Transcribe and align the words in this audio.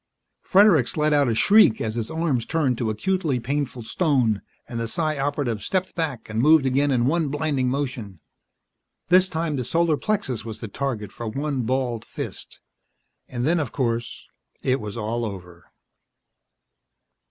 Fredericks 0.41 0.97
let 0.97 1.13
out 1.13 1.27
a 1.29 1.35
shriek 1.35 1.79
as 1.79 1.93
his 1.93 2.09
arms 2.09 2.47
turned 2.47 2.75
to 2.79 2.89
acutely 2.89 3.39
painful 3.39 3.83
stone, 3.83 4.41
and 4.67 4.79
the 4.79 4.87
Psi 4.87 5.19
Operative 5.19 5.61
stepped 5.61 5.93
back 5.93 6.27
and 6.27 6.41
moved 6.41 6.65
again 6.65 6.89
in 6.89 7.05
one 7.05 7.27
blinding 7.27 7.69
motion. 7.69 8.19
This 9.09 9.29
time 9.29 9.57
the 9.57 9.63
solar 9.63 9.97
plexus 9.97 10.43
was 10.43 10.59
the 10.59 10.67
target 10.67 11.11
for 11.11 11.27
one 11.27 11.67
balled 11.67 12.03
fist. 12.03 12.59
And 13.27 13.45
then, 13.45 13.59
of 13.59 13.71
course, 13.71 14.25
it 14.63 14.81
was 14.81 14.97
all 14.97 15.23
over. 15.23 15.67